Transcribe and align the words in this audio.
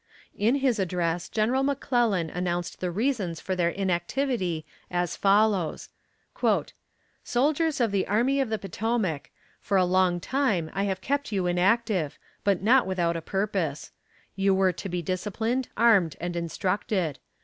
In 0.35 0.55
his 0.55 0.79
address 0.79 1.29
General 1.29 1.61
McClellan 1.61 2.31
announced 2.31 2.79
the 2.79 2.89
reasons 2.89 3.39
for 3.39 3.55
their 3.55 3.69
inactivity 3.69 4.65
as 4.89 5.15
follows: 5.15 5.89
"Soldiers 7.23 7.79
of 7.79 7.91
the 7.91 8.07
Army 8.07 8.39
of 8.39 8.49
the 8.49 8.57
Potomac: 8.57 9.29
For 9.59 9.77
a 9.77 9.85
long 9.85 10.19
time 10.19 10.71
I 10.73 10.85
have 10.85 11.01
kept 11.01 11.31
you 11.31 11.45
inactive, 11.45 12.17
but 12.43 12.63
not 12.63 12.87
without 12.87 13.15
a 13.15 13.21
purpose. 13.21 13.91
You 14.35 14.55
were 14.55 14.73
to 14.73 14.89
be 14.89 15.03
disciplined, 15.03 15.67
armed 15.77 16.15
and 16.19 16.35
instructed. 16.35 17.19